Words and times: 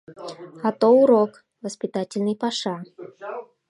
А 0.67 0.69
то 0.79 0.87
урок, 1.01 1.33
воспитательный 1.63 2.35
паша. 2.41 2.75